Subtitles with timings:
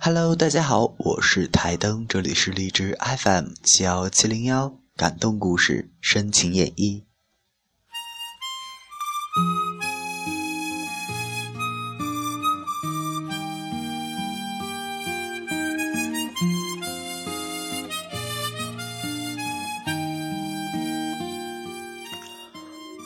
[0.00, 7.02] Hello，大家好，我是台灯，这里是荔枝 FM 七幺七零幺，感动故事，深情演绎。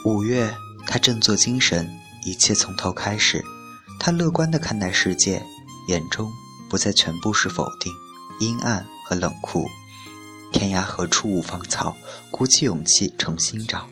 [0.04, 0.54] 五月，
[0.86, 1.88] 他振作精神，
[2.27, 3.43] 一切从头开始。
[3.98, 5.43] 他乐观地看待世界，
[5.88, 6.30] 眼中
[6.73, 7.93] 不再全部是否定、
[8.40, 9.68] 阴暗和冷酷。
[10.54, 11.94] 天涯何处无芳草，
[12.30, 13.86] 鼓起勇气重新找。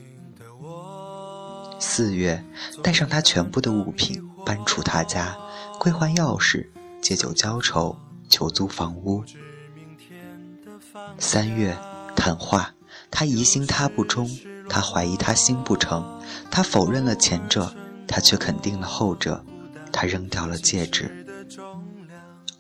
[1.79, 2.43] 四月，
[2.83, 5.37] 带上他全部的物品，搬出他家，
[5.79, 6.71] 归还钥匙，
[7.03, 7.95] 借酒浇愁，
[8.31, 9.23] 求租房屋。
[11.19, 11.77] 三月，
[12.17, 12.73] 谈话，
[13.11, 14.27] 他疑心他不忠。
[14.71, 16.19] 他怀疑他心不诚，
[16.51, 17.75] 他否认了前者，
[18.09, 19.45] 他却肯定了后者。
[19.93, 21.27] 他扔掉了戒指。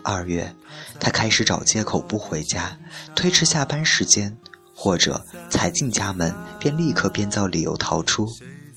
[0.02, 0.54] 二月，
[0.98, 2.78] 他开始找借口不回家，
[3.14, 4.36] 推迟下班时间，
[4.74, 8.28] 或者才进家门便立刻编造理由逃出。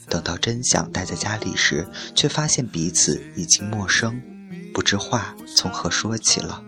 [0.10, 4.22] 等到真想待在家里时，却发现彼此已经陌生，
[4.74, 6.62] 不知话从何说起了。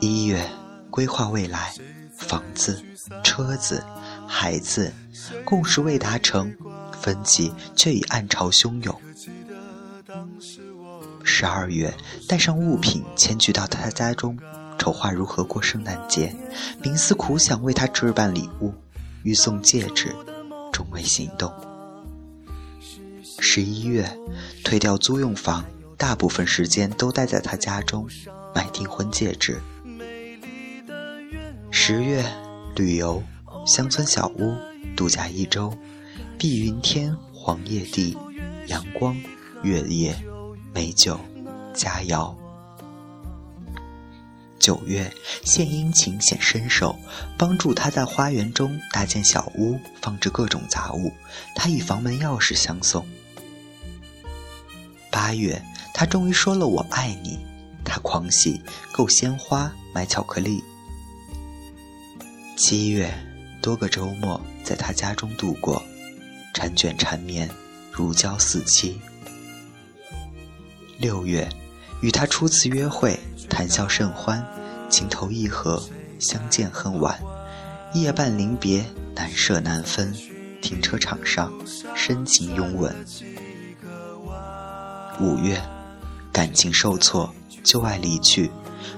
[0.00, 0.46] 一月，
[0.90, 1.72] 规划未来，
[2.18, 2.82] 房子、
[3.24, 3.82] 车子。
[4.28, 4.92] 孩子，
[5.44, 6.52] 共识未达成，
[7.00, 9.00] 分歧却已暗潮汹涌。
[11.24, 11.92] 十二月，
[12.28, 14.38] 带上物品迁居到他家中，
[14.78, 16.34] 筹划如何过圣诞节，
[16.82, 18.72] 冥思苦想为他置办礼物，
[19.22, 20.14] 欲送戒指，
[20.72, 21.52] 终未行动。
[23.38, 24.08] 十一月，
[24.64, 25.64] 退掉租用房，
[25.96, 28.08] 大部分时间都待在他家中，
[28.54, 29.60] 买订婚戒指。
[31.70, 32.24] 十月，
[32.74, 33.22] 旅游。
[33.66, 34.54] 乡村小屋
[34.94, 35.76] 度假一周，
[36.38, 38.16] 碧云天，黄叶地，
[38.68, 39.20] 阳光，
[39.62, 40.16] 月夜，
[40.72, 41.18] 美酒，
[41.74, 42.34] 佳肴。
[44.58, 45.12] 九月，
[45.44, 46.96] 献殷勤，显身手，
[47.38, 51.12] 帮助他在花园中搭建小屋，放置各种杂物。
[51.54, 53.06] 他以房门钥匙相送。
[55.10, 55.62] 八月，
[55.94, 57.38] 他终于说了“我爱你”，
[57.84, 58.60] 他狂喜，
[58.92, 60.62] 购鲜花，买巧克力。
[62.56, 63.12] 七月。
[63.62, 65.82] 多个周末在他家中度过，
[66.54, 67.50] 缠卷缠绵，
[67.90, 69.00] 如胶似漆。
[70.98, 71.48] 六月，
[72.00, 73.18] 与他初次约会，
[73.50, 74.44] 谈笑甚欢，
[74.88, 75.82] 情投意合，
[76.18, 77.20] 相见恨晚，
[77.92, 78.84] 夜半临别，
[79.14, 80.14] 难舍难分。
[80.62, 81.52] 停车场上，
[81.94, 82.94] 深情拥吻。
[85.20, 85.60] 五月，
[86.32, 88.50] 感情受挫，旧爱离去，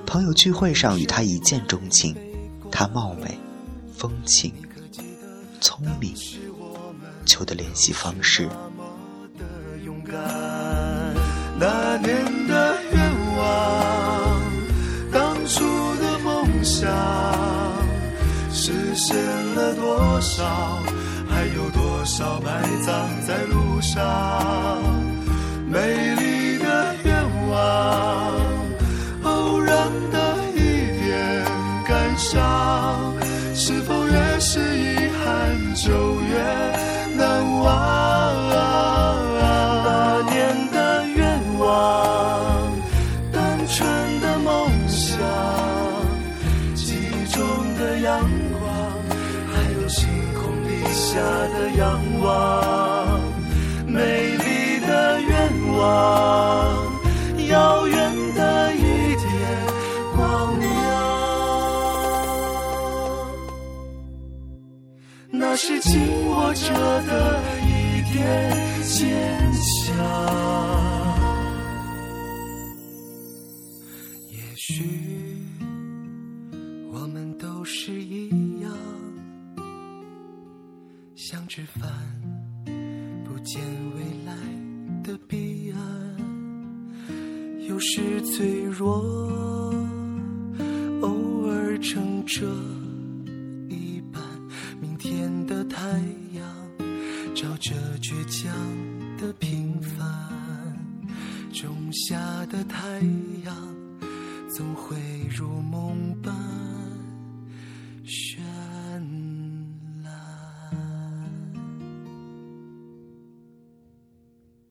[0.06, 2.16] 朋友聚会上与他一见钟情，
[2.70, 3.38] 他貌美。
[3.96, 4.54] 风情、
[5.60, 6.14] 聪明，
[7.26, 8.48] 求的联系方式。
[12.02, 13.00] 年的愿
[13.36, 14.40] 望，
[15.12, 15.64] 当初
[15.96, 16.90] 的梦想，
[18.52, 19.16] 实现
[19.54, 20.82] 了多少？
[21.30, 24.82] 还有多少埋葬在路上？
[25.66, 25.78] 美
[26.16, 27.14] 丽的愿
[27.48, 28.34] 望，
[29.22, 30.58] 偶然的一
[30.98, 31.44] 点
[31.86, 33.14] 感伤。
[33.54, 36.34] 是否越是遗憾，就越
[51.18, 53.20] 家的仰望，
[53.86, 55.32] 美丽的愿
[55.76, 55.80] 望，
[57.48, 59.26] 遥远的一点
[60.14, 60.66] 光亮。
[65.32, 65.90] 那是紧
[66.28, 66.72] 握着
[67.08, 68.16] 的一点
[68.84, 68.96] 坚
[69.74, 70.97] 强。
[81.20, 81.90] 想吃饭，
[83.24, 83.60] 不见
[83.96, 84.32] 未来
[85.02, 85.82] 的彼岸。
[87.66, 89.02] 有时脆弱，
[91.00, 92.46] 偶尔撑着
[93.68, 94.22] 一半。
[94.80, 95.88] 明天的太
[96.34, 96.46] 阳。
[97.34, 98.54] 照着倔强
[99.16, 100.06] 的平凡，
[101.52, 103.00] 仲夏的太
[103.44, 103.56] 阳
[104.48, 104.96] 总会
[105.36, 106.27] 如梦般。